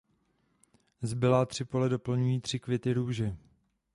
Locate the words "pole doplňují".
1.65-2.41